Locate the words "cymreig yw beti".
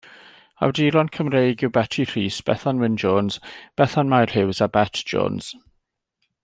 1.17-2.05